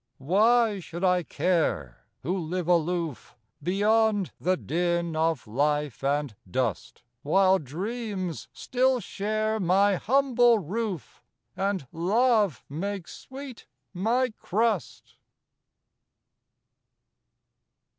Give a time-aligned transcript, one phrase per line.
[0.27, 7.59] __Why should I care, who live aloof, Beyond the din of life and dust, While
[7.59, 11.21] dreams still share my humble roof,
[11.55, 15.17] And love makes sweet my crust?